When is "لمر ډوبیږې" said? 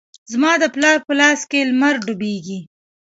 1.69-2.59